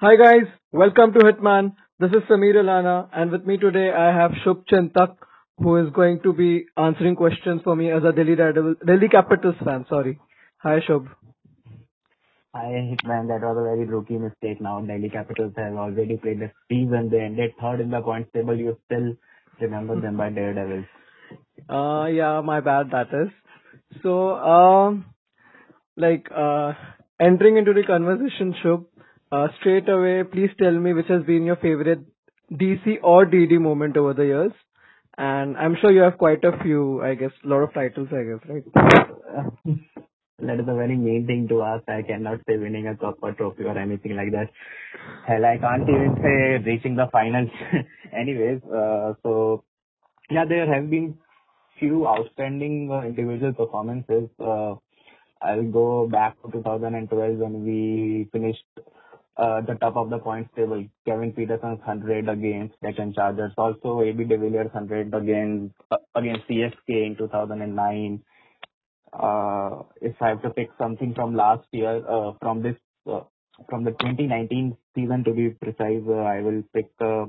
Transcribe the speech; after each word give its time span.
Hi 0.00 0.14
guys, 0.14 0.46
welcome 0.70 1.12
to 1.14 1.18
Hitman. 1.18 1.72
This 1.98 2.10
is 2.10 2.22
Samir 2.30 2.54
Alana, 2.54 3.08
and 3.12 3.32
with 3.32 3.44
me 3.44 3.56
today 3.56 3.90
I 3.90 4.16
have 4.16 4.30
Shubh 4.46 4.62
Chintak, 4.72 5.16
who 5.56 5.74
is 5.78 5.90
going 5.92 6.20
to 6.22 6.32
be 6.32 6.66
answering 6.76 7.16
questions 7.16 7.62
for 7.64 7.74
me 7.74 7.90
as 7.90 8.04
a 8.04 8.12
Delhi 8.12 8.36
Daredevil, 8.36 8.76
Delhi 8.86 9.08
Capitals 9.08 9.56
fan. 9.64 9.86
Sorry. 9.88 10.20
Hi 10.58 10.78
Shubh. 10.88 11.08
Hi, 12.54 12.66
Hitman. 12.66 13.26
That 13.26 13.40
was 13.42 13.56
a 13.58 13.64
very 13.64 13.86
rookie 13.86 14.18
mistake. 14.18 14.60
Now 14.60 14.80
Delhi 14.80 15.10
Capitals 15.10 15.54
have 15.56 15.74
already 15.74 16.16
played 16.16 16.38
the 16.38 16.52
season. 16.68 17.08
They 17.10 17.18
ended 17.18 17.54
third 17.60 17.80
in 17.80 17.90
the 17.90 18.00
points 18.00 18.30
table. 18.32 18.56
You 18.56 18.78
still 18.86 19.16
remember 19.60 20.00
them 20.00 20.16
by 20.16 20.28
Daredevils. 20.30 20.86
Uh, 21.68 22.06
yeah, 22.06 22.40
my 22.44 22.60
bad. 22.60 22.92
That 22.92 23.08
is. 23.08 23.32
So, 24.04 24.36
um, 24.36 25.06
like, 25.96 26.28
uh, 26.30 26.74
entering 27.20 27.56
into 27.56 27.72
the 27.72 27.82
conversation, 27.82 28.54
Shubh, 28.64 28.84
uh, 29.32 29.48
straight 29.60 29.88
away, 29.88 30.22
please 30.24 30.50
tell 30.58 30.72
me 30.72 30.92
which 30.92 31.08
has 31.08 31.22
been 31.24 31.44
your 31.44 31.56
favorite 31.56 32.00
DC 32.52 32.98
or 33.02 33.26
DD 33.26 33.60
moment 33.60 33.96
over 33.96 34.14
the 34.14 34.24
years. 34.24 34.52
And 35.16 35.56
I'm 35.56 35.76
sure 35.80 35.90
you 35.90 36.00
have 36.00 36.16
quite 36.18 36.44
a 36.44 36.52
few, 36.62 37.02
I 37.02 37.14
guess, 37.14 37.32
a 37.44 37.48
lot 37.48 37.62
of 37.62 37.74
titles, 37.74 38.08
I 38.12 38.22
guess, 38.22 38.48
right? 38.48 38.64
that 40.38 40.60
is 40.60 40.68
a 40.68 40.74
very 40.74 40.96
main 40.96 41.26
thing 41.26 41.48
to 41.48 41.62
ask. 41.62 41.88
I 41.88 42.02
cannot 42.02 42.38
say 42.48 42.56
winning 42.56 42.86
a 42.86 42.96
cup 42.96 43.18
or 43.20 43.32
trophy 43.32 43.64
or 43.64 43.76
anything 43.76 44.14
like 44.14 44.30
that. 44.30 44.48
Hell, 45.26 45.44
I 45.44 45.58
can't 45.58 45.82
even 45.82 46.14
say 46.22 46.64
reaching 46.70 46.94
the 46.94 47.08
finals. 47.10 47.50
Anyways, 48.12 48.62
uh, 48.64 49.14
so 49.24 49.64
yeah, 50.30 50.44
there 50.48 50.72
have 50.72 50.88
been 50.88 51.18
few 51.80 52.06
outstanding 52.06 52.90
uh, 52.92 53.02
individual 53.02 53.52
performances. 53.52 54.28
Uh, 54.38 54.74
I'll 55.42 55.70
go 55.70 56.08
back 56.10 56.40
to 56.42 56.50
2012 56.50 57.36
when 57.38 57.64
we 57.64 58.28
finished 58.32 58.64
the 59.38 59.76
top 59.80 59.96
of 59.96 60.10
the 60.10 60.18
points 60.18 60.50
table. 60.56 60.84
Kevin 61.06 61.32
Pietersen's 61.32 61.78
100 61.78 62.28
against 62.28 62.74
Deccan 62.82 63.14
Chargers. 63.14 63.52
Also, 63.56 64.02
AB 64.02 64.24
de 64.24 64.36
Villiers 64.36 64.72
100 64.72 65.14
against 65.14 65.74
uh, 65.90 65.96
against 66.14 66.48
CSK 66.48 66.88
in 66.88 67.16
2009. 67.16 68.22
Uh, 69.12 69.82
if 70.02 70.14
I 70.20 70.28
have 70.28 70.42
to 70.42 70.50
pick 70.50 70.70
something 70.76 71.14
from 71.14 71.34
last 71.34 71.66
year, 71.72 72.02
uh, 72.08 72.32
from 72.40 72.62
this 72.62 72.76
uh, 73.10 73.20
from 73.68 73.84
the 73.84 73.92
2019 73.92 74.76
season 74.94 75.24
to 75.24 75.32
be 75.32 75.50
precise, 75.50 76.02
uh, 76.08 76.14
I 76.14 76.40
will 76.42 76.62
pick 76.74 76.90
uh, 77.00 77.26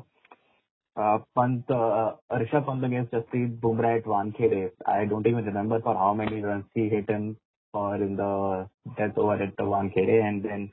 uh, 0.99 1.19
uh, 1.29 2.13
Rishabh 2.31 2.65
Pant 2.65 2.83
against 2.83 3.13
Jasprit 3.13 3.59
Bumrah 3.59 3.99
at 3.99 4.05
Wankhede. 4.05 4.71
I 4.85 5.05
don't 5.05 5.25
even 5.25 5.45
remember 5.45 5.79
for 5.81 5.95
how 5.95 6.13
many 6.13 6.41
runs 6.41 6.65
he 6.73 6.89
hit 6.89 7.09
him 7.09 7.37
for 7.71 7.95
in 7.95 8.15
the 8.15 8.67
death 8.97 9.17
over 9.17 9.41
at 9.41 9.55
Wankhede, 9.57 10.21
and 10.23 10.43
then 10.43 10.71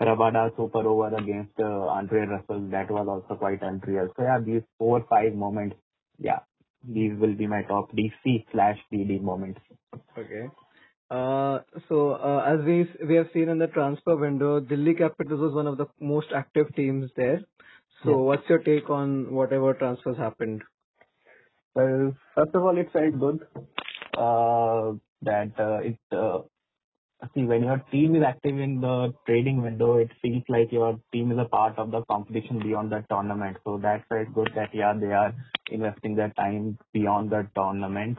Rabada 0.00 0.54
super 0.56 0.86
over 0.86 1.08
against 1.14 1.58
uh, 1.58 1.86
Andre 1.98 2.26
Russell. 2.26 2.68
That 2.70 2.90
was 2.90 3.06
also 3.08 3.38
quite 3.38 3.62
unreal. 3.62 4.08
So 4.16 4.22
yeah, 4.22 4.38
these 4.40 4.62
four, 4.78 5.04
five 5.08 5.34
moments, 5.34 5.76
yeah, 6.18 6.40
these 6.88 7.12
will 7.18 7.34
be 7.34 7.46
my 7.46 7.62
top 7.62 7.90
DC 7.92 8.44
slash 8.52 8.78
DD 8.92 9.20
moments. 9.20 9.60
Okay. 10.16 10.48
Uh, 11.10 11.60
so 11.88 12.12
uh, 12.12 12.44
as 12.46 12.64
we 12.64 12.88
we 13.06 13.14
have 13.16 13.28
seen 13.32 13.48
in 13.48 13.58
the 13.58 13.66
transfer 13.68 14.16
window, 14.16 14.60
Delhi 14.60 14.94
Capitals 14.94 15.40
was 15.40 15.54
one 15.54 15.66
of 15.66 15.78
the 15.78 15.86
most 16.00 16.28
active 16.34 16.74
teams 16.76 17.10
there. 17.16 17.40
So 18.04 18.10
Yeah. 18.10 18.16
what's 18.30 18.48
your 18.48 18.58
take 18.58 18.90
on 18.90 19.32
whatever 19.34 19.74
transfers 19.74 20.16
happened? 20.18 20.62
Well, 21.74 22.14
first 22.34 22.54
of 22.54 22.62
all, 22.62 22.76
it 22.78 22.92
felt 22.92 23.18
good 23.18 23.46
uh, 24.16 24.92
that 25.22 25.52
uh, 25.58 25.78
it 25.78 25.98
uh, 26.12 26.40
See, 27.34 27.42
when 27.42 27.64
your 27.64 27.78
team 27.90 28.14
is 28.14 28.22
active 28.22 28.58
in 28.58 28.80
the 28.80 29.12
trading 29.26 29.60
window, 29.60 29.96
it 29.96 30.10
feels 30.22 30.44
like 30.48 30.70
your 30.70 31.00
team 31.12 31.32
is 31.32 31.38
a 31.38 31.46
part 31.46 31.76
of 31.76 31.90
the 31.90 32.02
competition 32.04 32.60
beyond 32.60 32.92
the 32.92 33.04
tournament. 33.10 33.56
So 33.64 33.76
that 33.78 34.04
felt 34.08 34.32
good 34.34 34.52
that, 34.54 34.72
yeah, 34.72 34.92
they 34.92 35.12
are 35.12 35.34
investing 35.68 36.14
their 36.14 36.30
time 36.30 36.78
beyond 36.92 37.30
the 37.30 37.48
tournament. 37.56 38.18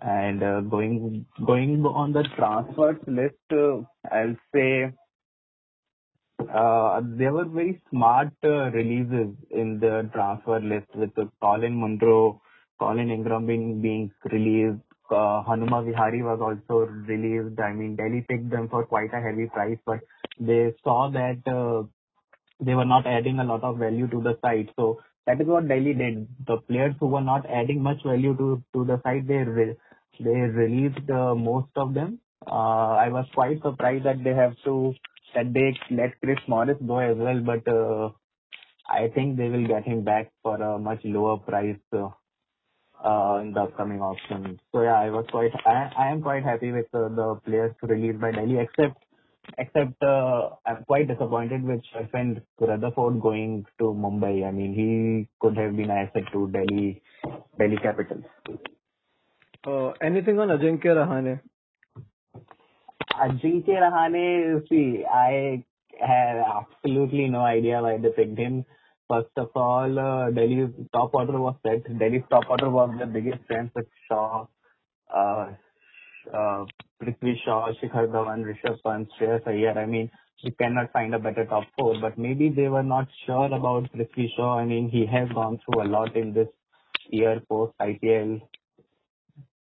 And 0.00 0.42
uh, 0.42 0.60
going 0.62 1.26
going 1.46 1.84
on 1.84 2.12
the 2.12 2.24
transfers 2.36 2.96
list, 3.06 3.36
uh, 3.52 3.82
I'll 4.10 4.36
say 4.52 4.92
uh, 6.52 7.00
there 7.04 7.32
were 7.32 7.44
very 7.44 7.80
smart 7.90 8.32
uh, 8.42 8.70
releases 8.70 9.36
in 9.50 9.78
the 9.78 10.10
transfer 10.12 10.58
list 10.58 10.88
with 10.94 11.10
Colin 11.40 11.78
Munro, 11.78 12.40
Colin 12.80 13.10
Ingram 13.10 13.46
being 13.46 13.80
being 13.80 14.10
released. 14.24 14.80
Hanuma 15.12 15.84
Vihari 15.84 16.22
was 16.22 16.40
also 16.40 16.86
released. 16.86 17.60
I 17.60 17.72
mean, 17.72 17.96
Delhi 17.96 18.24
picked 18.28 18.50
them 18.50 18.68
for 18.68 18.84
quite 18.84 19.12
a 19.12 19.20
heavy 19.20 19.46
price, 19.46 19.78
but 19.86 20.00
they 20.40 20.74
saw 20.82 21.10
that 21.10 21.46
uh, 21.46 21.84
they 22.60 22.74
were 22.74 22.84
not 22.84 23.06
adding 23.06 23.38
a 23.38 23.44
lot 23.44 23.62
of 23.62 23.78
value 23.78 24.08
to 24.08 24.20
the 24.20 24.38
site. 24.42 24.70
So 24.76 25.00
that 25.26 25.40
is 25.40 25.46
what 25.46 25.68
Delhi 25.68 25.94
did. 25.94 26.28
The 26.46 26.58
players 26.58 26.94
who 27.00 27.06
were 27.06 27.20
not 27.20 27.46
adding 27.46 27.82
much 27.82 28.02
value 28.04 28.36
to 28.36 28.84
the 28.84 29.00
site, 29.02 29.26
they 29.26 29.44
they 30.20 30.30
released 30.30 31.10
uh, 31.10 31.34
most 31.34 31.70
of 31.76 31.94
them. 31.94 32.18
Uh, 32.46 32.96
I 32.96 33.08
was 33.08 33.26
quite 33.34 33.62
surprised 33.62 34.04
that 34.04 34.22
they 34.24 34.34
have 34.34 34.54
to 34.64 34.94
that 35.34 35.52
they 35.52 35.74
let 35.90 36.20
Chris 36.20 36.38
Morris 36.46 36.76
go 36.86 36.98
as 36.98 37.16
well, 37.16 37.40
but 37.40 37.66
I 38.88 39.08
think 39.14 39.36
they 39.36 39.48
will 39.48 39.66
get 39.66 39.84
him 39.84 40.04
back 40.04 40.30
for 40.42 40.60
a 40.60 40.78
much 40.78 41.00
lower 41.04 41.38
price 41.38 41.78
in 43.42 43.52
the 43.52 43.62
upcoming 43.62 44.00
auction. 44.00 44.60
So 44.72 44.82
yeah, 44.82 44.98
I 44.98 45.10
was 45.10 45.26
quite 45.30 45.52
I 45.66 45.90
I 45.96 46.10
am 46.10 46.22
quite 46.22 46.44
happy 46.44 46.72
with 46.72 46.86
uh, 46.94 47.08
the 47.08 47.40
players 47.44 47.74
released 47.82 48.20
by 48.20 48.32
Delhi, 48.32 48.58
except 48.58 49.02
except 49.58 50.02
uh, 50.02 50.50
I'm 50.66 50.84
quite 50.84 51.08
disappointed 51.08 51.62
with 51.64 51.80
Sherfane 51.92 52.42
Rutherford 52.60 53.20
going 53.20 53.66
to 53.78 53.84
Mumbai. 53.84 54.46
I 54.46 54.50
mean, 54.50 54.74
he 54.74 55.28
could 55.40 55.56
have 55.56 55.76
been 55.76 55.90
an 55.90 56.08
asset 56.08 56.24
to 56.32 56.48
Delhi 56.48 57.02
Delhi 57.58 57.76
Capitals. 57.76 58.24
Uh, 59.66 59.90
anything 60.02 60.38
on 60.38 60.48
Ajinkya 60.48 60.94
Rahane? 60.96 61.40
Ajinkya 63.14 63.78
Rahane, 63.80 64.68
see, 64.68 65.04
I 65.08 65.64
have 66.00 66.44
absolutely 66.56 67.28
no 67.28 67.40
idea 67.40 67.80
why 67.80 67.98
they 67.98 68.08
picked 68.10 68.38
him. 68.38 68.64
First 69.12 69.36
of 69.36 69.50
all, 69.54 69.98
uh, 69.98 70.30
Delhi's 70.30 70.70
top 70.94 71.14
order 71.14 71.38
was 71.38 71.54
set. 71.66 71.84
Delhi's 71.98 72.22
top 72.30 72.44
order 72.48 72.70
was 72.70 72.96
the 72.98 73.06
biggest 73.06 73.44
strength 73.44 73.74
with 73.74 73.86
Shaw, 74.08 74.46
uh, 75.14 75.48
uh, 76.32 76.64
Prithvi 77.02 77.34
Shaw, 77.44 77.72
Shikhar 77.82 78.06
Dhawan, 78.08 78.44
Rishabh 78.50 78.78
Pant, 78.86 79.08
Shreyas 79.20 79.46
Iyer. 79.46 79.78
I 79.78 79.84
mean, 79.84 80.10
you 80.38 80.52
cannot 80.52 80.92
find 80.92 81.14
a 81.14 81.18
better 81.18 81.44
top 81.44 81.64
four, 81.78 82.00
but 82.00 82.16
maybe 82.16 82.48
they 82.48 82.68
were 82.68 82.82
not 82.82 83.06
sure 83.26 83.52
about 83.52 83.92
Prithvi 83.92 84.28
Shaw. 84.34 84.58
I 84.58 84.64
mean, 84.64 84.88
he 84.88 85.04
has 85.06 85.28
gone 85.34 85.60
through 85.64 85.82
a 85.82 85.88
lot 85.88 86.16
in 86.16 86.32
this 86.32 86.48
year 87.10 87.42
post 87.50 87.74
IPL 87.80 88.40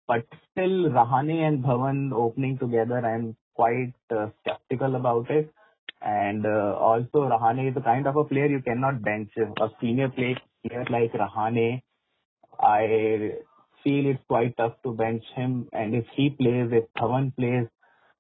but 0.09 0.25
still 0.51 0.89
Rahane 0.91 1.47
and 1.47 1.63
Dhawan 1.63 2.13
opening 2.13 2.59
together, 2.59 2.99
I'm 3.05 3.37
quite 3.55 3.93
skeptical 4.41 4.97
about 4.97 5.31
it. 5.31 5.53
And 6.03 6.47
uh, 6.47 6.75
also 6.79 7.29
Rahane 7.29 7.69
is 7.69 7.75
the 7.75 7.81
kind 7.81 8.07
of 8.07 8.17
a 8.17 8.25
player 8.25 8.47
you 8.47 8.63
cannot 8.63 9.03
bench. 9.03 9.31
A 9.39 9.69
senior 9.81 10.09
play- 10.09 10.37
player 10.67 10.85
like 10.91 11.13
Rahane, 11.13 11.83
I 12.61 13.33
feel 13.85 14.07
it's 14.07 14.23
quite 14.29 14.57
tough 14.57 14.75
to 14.85 14.93
bench 14.95 15.25
him. 15.35 15.69
And 15.73 15.95
if 15.95 16.07
he 16.15 16.31
plays, 16.31 16.71
if 16.73 16.85
Dhawan 16.99 17.35
plays, 17.37 17.67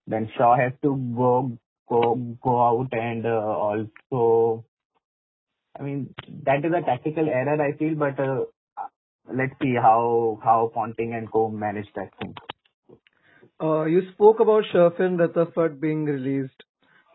then 0.06 0.30
Shaw 0.36 0.56
has 0.56 0.72
to 0.82 0.96
go 1.16 1.58
go 1.88 2.14
go 2.42 2.62
out 2.62 2.88
and 2.92 3.26
uh, 3.26 3.30
also 3.30 4.64
I 5.78 5.82
mean, 5.82 6.14
that 6.44 6.64
is 6.64 6.72
a 6.76 6.82
tactical 6.82 7.28
error, 7.28 7.60
I 7.62 7.72
feel, 7.78 7.94
but 7.94 8.18
uh, 8.20 8.44
let's 9.32 9.54
see 9.62 9.74
how 9.76 10.40
how 10.42 10.70
Ponting 10.74 11.14
and 11.14 11.30
co 11.30 11.48
manage 11.50 11.88
that 11.94 12.10
thing. 12.18 12.34
You 13.60 14.02
spoke 14.12 14.40
about 14.40 14.64
Sherfane 14.72 15.18
Rutherford 15.18 15.80
being 15.80 16.04
released 16.04 16.62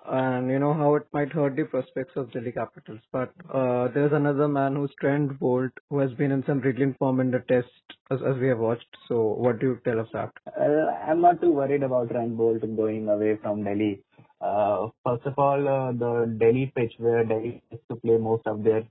and 0.06 0.50
you 0.50 0.59
know 0.59 0.74
how 0.74 0.96
it 0.96 1.03
might 1.14 1.31
hurt 1.31 1.56
the 1.56 1.63
prospects 1.63 2.13
of 2.16 2.31
Delhi 2.31 2.51
Capitals. 2.51 3.00
But 3.12 3.31
uh, 3.54 3.88
there's 3.94 4.12
another 4.13 4.48
man 4.48 4.75
who's 4.75 4.92
Trent 5.00 5.39
Boult 5.39 5.72
who 5.89 6.00
has 6.00 6.12
been 6.13 6.31
in 6.31 6.44
some 6.45 6.60
brilliant 6.60 6.98
form 6.98 7.19
in 7.19 7.31
the 7.31 7.39
test 7.39 7.68
as, 8.12 8.19
as 8.27 8.38
we 8.38 8.48
have 8.48 8.60
watched. 8.60 8.98
So 9.07 9.22
what 9.22 9.60
do 9.60 9.68
you 9.68 9.80
tell 9.86 10.00
us 10.00 10.07
that? 10.13 10.31
Uh, 10.48 10.92
I'm 11.10 11.22
not 11.22 11.42
too 11.42 11.51
worried 11.51 11.83
about 11.83 12.10
Trent 12.10 12.38
Boult 12.38 12.62
going 12.75 13.07
away 13.07 13.38
from 13.42 13.63
Delhi. 13.63 14.04
Uh, 14.42 14.88
first 15.06 15.25
of 15.25 15.36
all, 15.38 15.68
uh, 15.68 15.92
the 15.94 16.36
Delhi 16.38 16.72
pitch 16.75 16.94
where 16.98 17.24
Delhi 17.24 17.63
has 17.72 17.80
to 17.89 17.95
play 17.95 18.18
most 18.18 18.45
of 18.45 18.63
their 18.63 18.83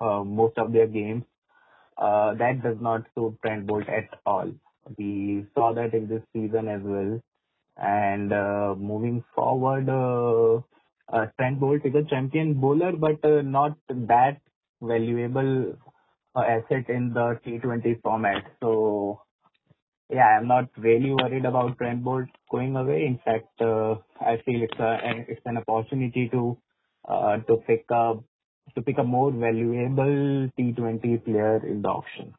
uh, 0.00 0.22
most 0.24 0.58
of 0.58 0.72
their 0.72 0.86
games, 0.86 1.24
uh, 1.96 2.34
that 2.34 2.62
does 2.62 2.76
not 2.80 3.04
suit 3.14 3.38
Trent 3.42 3.66
Boult 3.66 3.88
at 3.88 4.18
all. 4.26 4.52
We 4.96 5.46
saw 5.54 5.72
that 5.74 5.94
in 5.94 6.08
this 6.08 6.22
season 6.32 6.68
as 6.68 6.80
well. 6.82 7.20
And 7.78 8.32
uh, 8.32 8.74
moving 8.76 9.24
forward, 9.34 9.88
uh, 9.88 10.56
uh, 11.14 11.26
Trent 11.38 11.60
Boult 11.60 11.86
is 11.86 11.94
a 11.94 12.08
champion 12.10 12.54
bowler, 12.54 12.92
but 12.92 13.18
not 13.44 13.76
that 13.88 14.40
valuable 14.82 15.76
asset 16.36 16.88
in 16.88 17.12
the 17.14 17.38
T20 17.46 18.02
format. 18.02 18.44
So 18.60 19.22
yeah, 20.10 20.38
I'm 20.38 20.48
not 20.48 20.70
really 20.76 21.12
worried 21.12 21.44
about 21.44 21.78
Trent 21.78 22.02
Boult 22.02 22.28
going 22.50 22.74
away. 22.74 23.06
In 23.06 23.20
fact, 23.24 23.48
I 23.60 24.42
feel 24.44 24.62
it's 24.62 25.40
an 25.44 25.58
opportunity 25.58 26.28
to 26.30 26.58
to 27.08 27.56
pick 27.66 27.84
up 27.94 28.24
to 28.74 28.82
pick 28.82 28.98
a 28.98 29.04
more 29.04 29.30
valuable 29.30 30.50
T20 30.58 31.24
player 31.24 31.64
in 31.66 31.82
the 31.82 31.88
auction. 31.88 32.34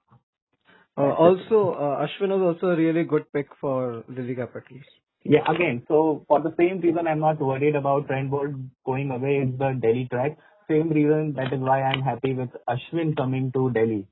Also, 0.97 1.75
Ashwin 1.80 2.30
was 2.30 2.56
also 2.56 2.74
a 2.74 2.75
really 2.75 3.03
good 3.03 3.31
pick 3.31 3.47
for 3.62 4.03
Delhi 4.13 4.36
Capitals. 4.36 4.83
Yeah, 5.24 5.42
again, 5.50 5.83
so 5.88 6.25
for 6.27 6.42
the 6.42 6.54
same 6.57 6.80
reason, 6.80 7.07
I'm 7.07 7.19
not 7.19 7.39
worried 7.39 7.75
about 7.75 8.07
Trent 8.07 8.31
Boult 8.31 8.56
going 8.86 9.12
away 9.12 9.38
in 9.38 9.57
the 9.57 9.77
Delhi 9.80 10.07
track. 10.10 10.38
Same 10.69 10.89
reason, 10.89 11.33
that 11.33 11.51
is 11.54 11.60
why 11.60 11.81
I'm 11.81 12.01
happy 12.01 12.33
with 12.33 12.50
Ashwin 12.68 13.16
coming 13.18 13.51
to 13.54 13.69
Delhi. 13.71 14.07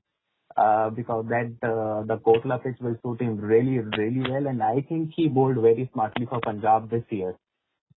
Uh, 0.56 0.90
because 0.90 1.24
that 1.28 1.52
uh, 1.62 2.02
the 2.06 2.18
Kotla 2.18 2.60
pitch 2.60 2.76
will 2.80 2.96
suit 3.02 3.20
him 3.20 3.36
really, 3.36 3.78
really 3.78 4.28
well, 4.28 4.48
and 4.48 4.60
I 4.60 4.80
think 4.88 5.12
he 5.14 5.28
bowled 5.28 5.56
very 5.56 5.88
smartly 5.92 6.26
for 6.26 6.40
Punjab 6.40 6.90
this 6.90 7.04
year. 7.10 7.36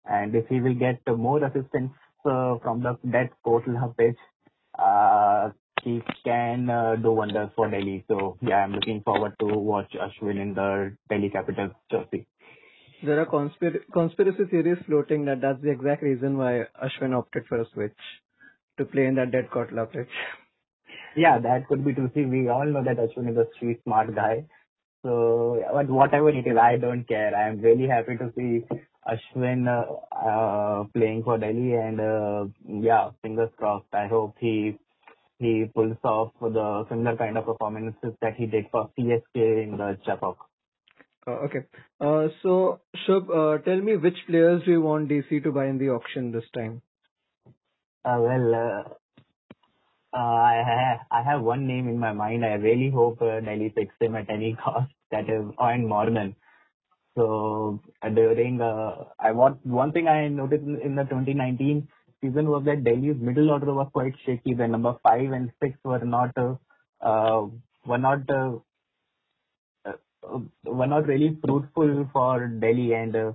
And 0.05 0.35
if 0.35 0.47
he 0.47 0.59
will 0.59 0.73
get 0.73 0.99
more 1.07 1.41
assistance 1.41 1.91
uh, 2.25 2.57
from 2.61 2.81
the 2.83 2.97
that 3.05 3.29
Kotla 3.45 3.95
pitch, 3.97 4.17
uh, 4.77 5.51
he 5.83 6.01
can 6.25 6.69
uh, 6.69 6.97
do 6.97 7.11
wonders 7.11 7.49
for 7.55 7.69
Delhi. 7.69 8.03
So 8.09 8.37
yeah, 8.41 8.57
I'm 8.57 8.73
looking 8.73 9.03
forward 9.03 9.35
to 9.39 9.45
watch 9.45 9.93
Ashwin 9.93 10.41
in 10.41 10.53
the 10.53 10.97
Delhi 11.09 11.29
Capitals 11.29 11.71
jersey. 11.89 12.27
There 13.01 13.19
are 13.19 13.25
conspir- 13.25 13.83
conspiracy 13.93 14.45
theories 14.45 14.77
floating 14.85 15.25
that 15.25 15.41
that's 15.41 15.61
the 15.61 15.71
exact 15.71 16.03
reason 16.03 16.37
why 16.37 16.65
Ashwin 16.83 17.17
opted 17.17 17.45
for 17.47 17.61
a 17.61 17.65
switch 17.73 17.97
to 18.77 18.85
play 18.85 19.05
in 19.05 19.15
that 19.15 19.31
dead 19.31 19.49
Kotla 19.49 19.89
pitch. 19.91 20.09
Yeah, 21.15 21.39
that 21.39 21.67
could 21.67 21.85
be 21.85 21.93
true. 21.93 22.11
See, 22.13 22.25
we 22.25 22.49
all 22.49 22.65
know 22.65 22.83
that 22.83 22.97
Ashwin 22.97 23.31
is 23.31 23.37
a 23.37 23.45
street 23.55 23.79
smart 23.83 24.13
guy. 24.15 24.45
So, 25.03 25.63
but 25.73 25.89
whatever 25.89 26.29
it 26.29 26.45
is, 26.45 26.57
I 26.57 26.75
don't 26.77 27.07
care. 27.07 27.33
I 27.35 27.47
am 27.47 27.61
really 27.61 27.87
happy 27.87 28.17
to 28.17 28.33
see 28.35 28.65
Ashwin 29.07 29.67
uh, 29.67 29.85
uh, 30.15 30.83
playing 30.93 31.23
for 31.23 31.37
Delhi, 31.37 31.73
and 31.73 32.01
uh, 32.01 32.45
yeah, 32.67 33.11
fingers 33.21 33.49
crossed. 33.57 33.93
I 33.93 34.07
hope 34.07 34.35
he 34.39 34.77
he 35.39 35.65
pulls 35.73 35.95
off 36.03 36.33
the 36.41 36.85
similar 36.89 37.15
kind 37.15 37.37
of 37.37 37.45
performances 37.45 38.13
that 38.21 38.35
he 38.35 38.45
did 38.45 38.65
for 38.71 38.89
CSK 38.97 39.63
in 39.63 39.77
the 39.77 39.97
Chepauk. 40.05 40.35
Uh, 41.27 41.31
okay. 41.45 41.59
Uh, 42.01 42.27
so, 42.41 42.81
Shubh, 43.07 43.29
uh, 43.29 43.57
tell 43.63 43.79
me 43.79 43.95
which 43.97 44.17
players 44.27 44.63
do 44.65 44.71
you 44.71 44.81
want 44.81 45.09
DC 45.09 45.43
to 45.43 45.51
buy 45.51 45.67
in 45.67 45.77
the 45.77 45.89
auction 45.89 46.31
this 46.31 46.43
time? 46.53 46.81
Uh, 48.03 48.17
well, 48.19 48.55
uh, 48.55 50.17
uh, 50.17 50.17
I 51.11 51.21
have 51.23 51.41
one 51.41 51.67
name 51.67 51.87
in 51.87 51.99
my 51.99 52.13
mind. 52.13 52.45
I 52.45 52.53
really 52.53 52.89
hope 52.89 53.19
Delhi 53.19 53.69
picks 53.75 53.95
him 53.99 54.15
at 54.15 54.29
any 54.29 54.55
cost. 54.63 54.91
That 55.11 55.29
is 55.29 55.43
Eoin 55.59 55.87
Morgan. 55.87 56.35
So 57.15 57.81
during 58.01 58.59
one 58.59 59.91
thing 59.91 60.07
I 60.07 60.27
noticed 60.29 60.63
in, 60.63 60.95
the 60.95 61.03
2019 61.03 61.87
season 62.21 62.49
was 62.49 62.63
that 62.65 62.83
Delhi's 62.83 63.17
middle 63.19 63.49
order 63.51 63.73
was 63.73 63.89
quite 63.93 64.13
shaky. 64.25 64.53
The 64.53 64.67
number 64.67 64.95
five 65.03 65.31
and 65.31 65.51
six 65.61 65.77
were 65.83 65.99
not 65.99 66.33
were 70.65 70.87
not 70.87 71.07
really 71.07 71.37
fruitful 71.45 72.09
for 72.13 72.47
Delhi. 72.47 72.93
And 72.93 73.15
uh, 73.15 73.31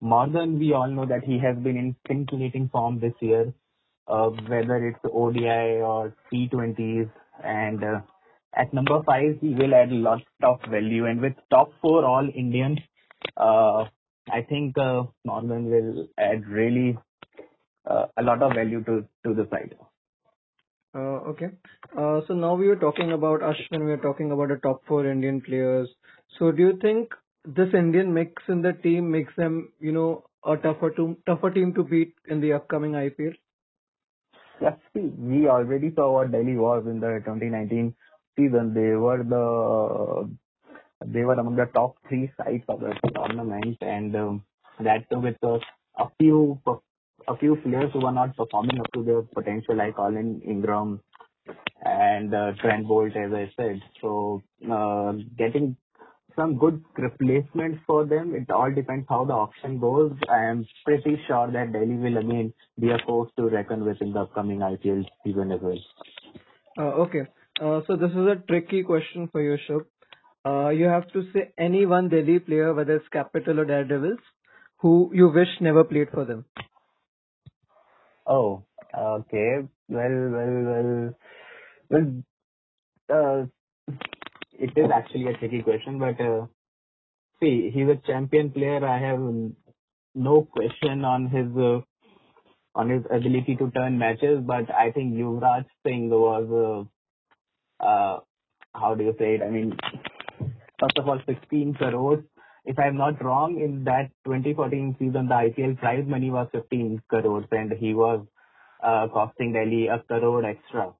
Morgan, 0.00 0.58
we 0.58 0.72
all 0.72 0.88
know 0.88 1.06
that 1.06 1.24
he 1.24 1.38
has 1.38 1.56
been 1.56 1.76
in 1.76 1.96
scintillating 2.06 2.68
form 2.68 3.00
this 3.00 3.14
year 3.20 3.52
uh, 4.08 4.28
whether 4.48 4.86
it's 4.86 4.98
ODI 5.04 5.80
or 5.80 6.14
T20s. 6.32 7.10
And 7.44 7.82
uh, 7.82 8.00
at 8.54 8.72
number 8.74 9.02
five, 9.04 9.38
he 9.40 9.54
will 9.54 9.74
add 9.74 9.90
lots 9.90 10.24
of 10.42 10.60
value. 10.68 11.06
And 11.06 11.20
with 11.20 11.34
top 11.50 11.72
four 11.80 12.04
all 12.04 12.28
Indians, 12.34 12.78
I 13.36 14.42
think 14.48 14.76
Morgan 15.24 15.70
will 15.70 16.08
add 16.18 16.46
really 16.46 16.98
a 17.86 18.22
lot 18.22 18.42
of 18.42 18.54
value 18.54 18.84
to 18.84 19.04
to 19.24 19.34
the 19.34 19.48
side. 19.50 19.74
Okay. 20.94 21.50
So 21.94 22.34
now 22.34 22.54
we 22.54 22.68
were 22.68 22.76
talking 22.76 23.12
about 23.12 23.40
Ashwin, 23.40 23.80
we 23.80 23.90
were 23.90 23.96
talking 23.96 24.30
about 24.30 24.48
the 24.48 24.56
top 24.56 24.82
four 24.86 25.06
Indian 25.06 25.40
players. 25.40 25.88
So 26.38 26.50
do 26.52 26.62
you 26.62 26.78
think 26.80 27.14
this 27.44 27.68
Indian 27.74 28.12
mix 28.14 28.42
in 28.48 28.62
the 28.62 28.72
team 28.72 29.10
makes 29.10 29.34
them, 29.36 29.72
you 29.80 29.92
know, 29.92 30.24
a 30.44 30.56
tougher 30.56 30.90
to, 30.90 31.16
tougher 31.26 31.50
team 31.50 31.74
to 31.74 31.84
beat 31.84 32.14
in 32.28 32.40
the 32.40 32.52
upcoming 32.54 32.92
IPL? 32.92 33.34
Yes, 34.60 34.74
see, 34.94 35.10
we 35.18 35.48
already 35.48 35.92
saw 35.94 36.12
what 36.12 36.32
Delhi 36.32 36.56
was 36.56 36.84
in 36.86 37.00
the 37.00 37.20
2019 37.24 37.94
season. 38.36 38.74
They 38.74 38.94
were 38.96 39.22
the 39.22 40.30
they 41.04 41.22
were 41.24 41.34
among 41.34 41.56
the 41.56 41.66
top 41.74 41.96
three 42.08 42.30
sides 42.36 42.62
of 42.68 42.80
the 42.80 42.94
tournament, 43.12 43.76
and 43.80 44.14
um, 44.14 44.44
that 44.78 45.10
too 45.10 45.18
with 45.18 45.36
uh, 45.42 45.58
a 45.98 46.08
few 46.20 46.60
a 47.28 47.36
few 47.36 47.56
players 47.56 47.90
who 47.92 48.00
were 48.00 48.12
not 48.12 48.36
performing 48.36 48.78
up 48.78 48.86
to 48.94 49.02
their 49.02 49.22
potential, 49.22 49.76
like 49.76 49.96
Colin 49.96 50.40
Ingram 50.46 51.00
and 51.84 52.34
uh, 52.34 52.52
Trent 52.60 52.86
Boult, 52.86 53.16
as 53.16 53.32
I 53.32 53.50
said. 53.56 53.80
So 54.00 54.42
uh, 54.70 55.12
getting 55.36 55.76
some 56.36 56.58
good 56.58 56.82
replacements 56.96 57.78
for 57.86 58.04
them. 58.04 58.34
It 58.34 58.50
all 58.50 58.72
depends 58.72 59.06
how 59.08 59.24
the 59.24 59.32
auction 59.32 59.78
goes. 59.78 60.12
I 60.28 60.44
am 60.44 60.66
pretty 60.84 61.20
sure 61.26 61.50
that 61.50 61.72
Delhi 61.72 61.96
will 61.96 62.16
again 62.16 62.52
be 62.78 62.90
a 62.90 62.98
force 63.06 63.30
to 63.36 63.48
reckon 63.48 63.84
with 63.84 64.00
in 64.00 64.12
the 64.12 64.20
upcoming 64.20 64.60
IPL 64.60 65.04
season 65.24 65.52
as 65.52 65.60
well. 65.60 65.78
Uh, 66.78 67.02
okay. 67.02 67.22
Uh, 67.60 67.80
so 67.86 67.96
this 67.96 68.10
is 68.10 68.16
a 68.16 68.42
tricky 68.48 68.82
question 68.82 69.28
for 69.30 69.42
you, 69.42 69.56
Shubh. 69.68 69.84
Uh, 70.44 70.70
you 70.70 70.86
have 70.86 71.10
to 71.12 71.24
say 71.32 71.52
any 71.58 71.86
one 71.86 72.08
Delhi 72.08 72.38
player, 72.38 72.74
whether 72.74 72.96
it's 72.96 73.08
Capital 73.12 73.60
or 73.60 73.64
Daredevils, 73.64 74.18
who 74.78 75.10
you 75.14 75.28
wish 75.28 75.48
never 75.60 75.84
played 75.84 76.08
for 76.12 76.24
them. 76.24 76.44
Oh, 78.26 78.64
okay. 78.96 79.58
Well, 79.88 80.30
well, 80.32 80.62
well, 80.70 81.14
well. 81.90 82.22
Uh, 83.12 83.46
it 84.62 84.72
is 84.76 84.90
actually 84.94 85.26
a 85.26 85.36
tricky 85.36 85.60
question, 85.62 85.98
but 85.98 86.20
uh, 86.20 86.46
see, 87.40 87.70
he's 87.74 87.88
a 87.88 88.00
champion 88.06 88.50
player. 88.50 88.84
I 88.86 88.98
have 88.98 89.20
no 90.14 90.42
question 90.42 91.04
on 91.04 91.28
his 91.28 91.48
uh, 91.56 91.80
on 92.74 92.88
his 92.88 93.02
ability 93.10 93.56
to 93.56 93.70
turn 93.72 93.98
matches, 93.98 94.38
but 94.46 94.70
I 94.72 94.92
think 94.92 95.14
Yuvraj 95.14 95.64
Singh 95.84 96.10
was 96.10 96.86
uh, 97.80 97.84
uh, 97.84 98.20
how 98.74 98.94
do 98.94 99.04
you 99.04 99.14
say 99.18 99.34
it? 99.34 99.42
I 99.42 99.50
mean, 99.50 99.76
first 100.80 100.96
of 100.96 101.08
all, 101.08 101.20
16 101.26 101.74
crores. 101.74 102.24
If 102.64 102.78
I'm 102.78 102.96
not 102.96 103.22
wrong, 103.22 103.60
in 103.60 103.82
that 103.84 104.10
2014 104.24 104.96
season, 104.98 105.26
the 105.26 105.34
IPL 105.34 105.78
prize 105.80 106.04
money 106.06 106.30
was 106.30 106.46
15 106.52 107.02
crores, 107.08 107.44
and 107.50 107.72
he 107.72 107.92
was 107.92 108.24
uh, 108.82 109.08
costing 109.12 109.52
Delhi 109.52 109.88
a 109.88 109.98
crore 110.06 110.44
extra. 110.44 110.92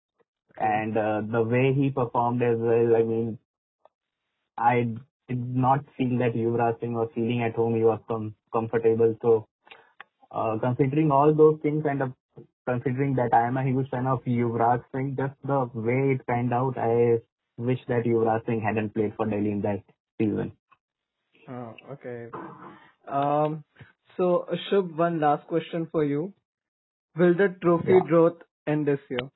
And 0.58 0.98
uh, 0.98 1.22
the 1.30 1.42
way 1.42 1.72
he 1.72 1.90
performed 1.90 2.42
as 2.42 2.58
well, 2.58 2.96
I 2.96 3.02
mean, 3.04 3.38
I 4.56 4.94
did 5.28 5.56
not 5.56 5.85
feel 5.97 6.18
that 6.18 6.35
Yuvraj 6.35 6.80
Singh 6.80 6.94
was 6.94 7.09
feeling 7.14 7.42
at 7.42 7.54
home. 7.54 7.76
He 7.76 7.85
was 7.85 8.00
com- 8.09 8.35
comfortable. 8.52 9.16
So, 9.23 9.47
uh, 10.30 10.59
considering 10.59 11.11
all 11.11 11.35
those 11.35 11.59
things 11.62 11.85
and 11.88 12.02
uh, 12.02 12.09
considering 12.66 13.14
that 13.16 13.32
I 13.32 13.47
am 13.47 13.56
a 13.56 13.64
huge 13.64 13.88
fan 13.90 14.06
of 14.06 14.25
Yuvraj 14.25 14.82
Singh, 14.92 15.16
just 15.16 15.35
the 15.44 15.71
way 15.75 16.16
it 16.16 16.26
panned 16.26 16.52
out, 16.52 16.76
I 16.78 17.18
wish 17.56 17.78
that 17.88 18.04
Yuvraj 18.04 18.44
Singh 18.47 18.61
hadn't 18.61 18.94
played 18.94 19.14
for 19.16 19.26
Delhi 19.26 19.50
in 19.50 19.62
that 19.62 19.82
season. 20.21 20.52
Oh, 21.49 21.75
okay. 21.92 22.28
Um, 23.09 23.64
so, 24.16 24.47
Shubh, 24.71 24.94
one 24.97 25.21
last 25.21 25.47
question 25.47 25.88
for 25.90 26.04
you. 26.04 26.32
Will 27.16 27.35
the 27.35 27.54
trophy 27.61 27.99
drought 28.09 28.42
end 28.66 28.87
this 28.87 29.00
year? 29.11 29.28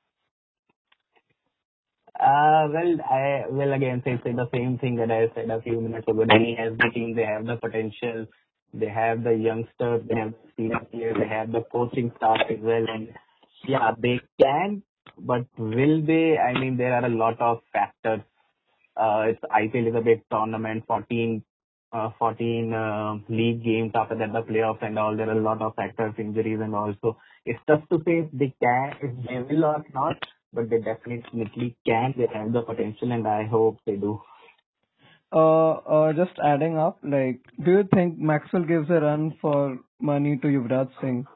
Uh, 2.19 2.69
Well, 2.73 2.97
I 3.11 3.45
will 3.51 3.73
again 3.73 4.03
say 4.05 4.17
the 4.25 4.49
same 4.53 4.79
thing 4.79 4.97
that 4.97 5.11
I 5.11 5.29
said 5.35 5.51
a 5.51 5.61
few 5.63 5.81
minutes 5.81 6.09
ago. 6.09 6.25
Delhi 6.25 6.55
has 6.59 6.77
the 6.79 6.89
team, 6.95 7.15
they 7.15 7.25
have 7.25 7.47
the 7.47 7.57
potential, 7.57 8.27
they 8.75 8.89
have 8.89 9.23
the 9.23 9.33
youngsters, 9.35 10.03
they 10.09 10.17
have 10.17 10.33
the 10.33 10.51
senior 10.57 10.81
players, 10.91 11.17
they 11.19 11.29
have 11.29 11.53
the 11.53 11.63
coaching 11.73 12.13
staff 12.17 12.39
as 12.51 12.59
well. 12.61 12.85
And 12.89 13.09
yeah, 13.69 13.93
they 13.99 14.21
can, 14.41 14.83
but 15.19 15.47
will 15.59 16.03
they? 16.05 16.39
I 16.39 16.59
mean, 16.59 16.77
there 16.77 16.95
are 16.95 17.05
a 17.05 17.09
lot 17.25 17.41
of 17.41 17.61
factors. 17.73 18.21
Uh, 18.97 19.25
It's 19.29 19.41
IPL 19.45 19.89
is 19.89 19.95
a 19.95 20.01
big 20.01 20.23
tournament, 20.31 20.85
14 20.87 21.43
uh, 21.93 22.11
14 22.19 23.25
league 23.29 23.63
games 23.65 23.93
after 23.95 24.17
that, 24.17 24.33
the 24.33 24.43
playoffs 24.43 24.83
and 24.83 24.99
all. 24.99 25.17
There 25.17 25.29
are 25.29 25.39
a 25.39 25.43
lot 25.51 25.63
of 25.63 25.75
factors, 25.77 26.15
injuries 26.19 26.61
and 26.61 26.75
all. 26.75 26.95
It's 27.45 27.61
tough 27.67 27.83
to 27.91 27.99
say 28.05 28.19
if 28.25 28.31
they 28.33 28.55
can, 28.63 28.95
if 29.03 29.13
they 29.29 29.39
will 29.55 29.65
or 29.67 29.85
not 29.95 30.17
but 30.57 30.69
they 30.71 30.79
definitely 30.79 31.77
can. 31.87 32.15
They 32.17 32.27
have 32.35 32.53
the 32.53 32.63
potential, 32.63 33.13
and 33.13 33.29
I 33.29 33.45
hope 33.45 33.79
they 33.87 33.97
do. 33.97 34.21
Uh, 35.33 35.73
uh, 35.73 36.13
just 36.13 36.39
adding 36.43 36.79
up, 36.79 36.99
like, 37.03 37.41
do 37.65 37.73
you 37.73 37.85
think 37.95 38.19
Maxwell 38.19 38.65
gives 38.65 38.91
a 38.91 39.01
run 39.01 39.35
for 39.41 39.79
money 40.01 40.37
to 40.39 40.47
Yuvraj 40.49 40.89
Singh 41.01 41.27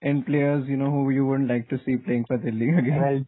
in 0.00 0.22
players, 0.24 0.66
you 0.68 0.76
know, 0.76 0.90
who 0.90 1.10
you 1.10 1.26
wouldn't 1.26 1.48
like 1.48 1.68
to 1.68 1.78
see 1.86 1.96
playing 1.96 2.24
for 2.26 2.36
Delhi 2.36 2.70
again? 2.78 3.00
Well, 3.00 3.24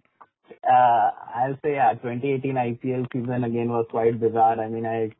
uh, 0.71 1.11
I'll 1.35 1.59
say, 1.63 1.75
yeah, 1.75 1.93
2018 1.93 2.55
IPL 2.55 3.07
season 3.13 3.45
again 3.45 3.69
was 3.69 3.87
quite 3.91 4.19
bizarre. 4.19 4.61
I 4.61 4.69
mean, 4.69 4.87
I 4.87 5.11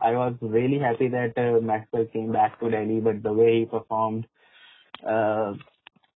I 0.00 0.12
was 0.12 0.34
really 0.40 0.78
happy 0.78 1.08
that 1.08 1.36
uh, 1.36 1.60
Maxwell 1.60 2.06
came 2.06 2.32
back 2.32 2.60
to 2.60 2.70
Delhi, 2.70 3.00
but 3.00 3.22
the 3.22 3.32
way 3.32 3.60
he 3.60 3.64
performed, 3.64 4.26
uh, 5.06 5.54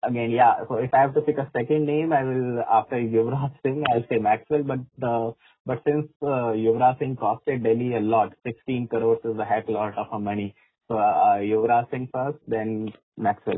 again, 0.04 0.32
yeah. 0.32 0.64
So 0.68 0.76
if 0.76 0.94
I 0.94 1.00
have 1.00 1.14
to 1.16 1.22
pick 1.22 1.38
a 1.38 1.50
second 1.56 1.86
name, 1.86 2.14
I 2.14 2.24
will 2.24 2.64
after 2.72 2.96
Yuvraj 2.96 3.52
Singh, 3.64 3.84
I'll 3.94 4.06
say 4.10 4.18
Maxwell. 4.18 4.64
But 4.64 5.08
uh, 5.08 5.32
but 5.66 5.82
since 5.86 6.08
uh, 6.22 6.54
Yuvraj 6.66 7.00
Singh 7.00 7.16
costed 7.16 7.64
Delhi 7.64 7.96
a 7.96 8.00
lot, 8.00 8.34
16 8.46 8.88
crores 8.88 9.20
is 9.24 9.38
a 9.40 9.46
heck 9.46 9.70
lot 9.70 9.98
of 9.98 10.22
money. 10.22 10.56
So 10.88 10.98
uh, 10.98 11.38
Yuvraj 11.38 11.90
Singh 11.92 12.10
first, 12.14 12.40
then 12.48 12.92
Maxwell. 13.18 13.58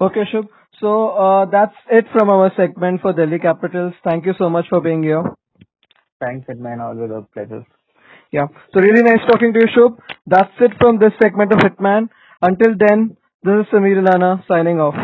Okay, 0.00 0.22
Shubh. 0.32 0.48
So 0.80 1.10
uh, 1.10 1.46
that's 1.46 1.74
it 1.90 2.06
from 2.12 2.30
our 2.30 2.52
segment 2.56 3.00
for 3.02 3.12
Delhi 3.12 3.38
Capitals. 3.38 3.94
Thank 4.02 4.26
you 4.26 4.34
so 4.38 4.50
much 4.50 4.66
for 4.68 4.80
being 4.80 5.02
here. 5.02 5.22
Thanks, 6.20 6.46
Hitman. 6.48 6.80
Always 6.80 7.10
a 7.10 7.26
pleasure. 7.32 7.64
Yeah. 8.32 8.46
So 8.72 8.80
really 8.80 9.02
nice 9.02 9.20
talking 9.30 9.52
to 9.52 9.60
you, 9.60 9.68
Shubh. 9.76 9.98
That's 10.26 10.52
it 10.60 10.72
from 10.78 10.98
this 10.98 11.12
segment 11.22 11.52
of 11.52 11.58
Hitman. 11.58 12.08
Until 12.42 12.74
then, 12.78 13.16
this 13.44 13.52
is 13.60 13.66
Samir 13.74 14.00
Ilana 14.00 14.42
signing 14.48 14.80
off. 14.80 14.94